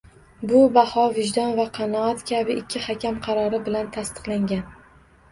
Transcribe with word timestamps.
Bu 0.51 0.59
baho 0.75 1.01
vijdon 1.17 1.51
va 1.59 1.65
qanoat 1.75 2.23
kabi 2.31 2.55
ikki 2.61 2.81
hakam 2.85 3.19
qarori 3.27 3.59
bilan 3.67 3.91
tasdiqlangan. 3.99 4.65